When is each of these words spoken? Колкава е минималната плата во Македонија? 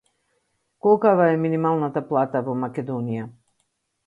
Колкава 0.85 1.27
е 1.33 1.37
минималната 1.43 2.05
плата 2.09 2.43
во 2.49 2.57
Македонија? 2.63 3.29